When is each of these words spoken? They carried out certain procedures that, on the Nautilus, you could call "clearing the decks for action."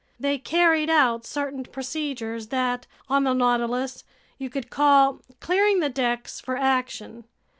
They 0.19 0.39
carried 0.39 0.89
out 0.89 1.27
certain 1.27 1.61
procedures 1.63 2.47
that, 2.47 2.87
on 3.07 3.23
the 3.23 3.33
Nautilus, 3.35 4.03
you 4.39 4.49
could 4.49 4.71
call 4.71 5.21
"clearing 5.39 5.79
the 5.79 5.89
decks 5.89 6.39
for 6.41 6.57
action." 6.57 7.25